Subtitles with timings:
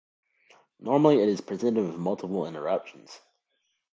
[0.79, 3.21] Normally it is presented with multiple interruptions.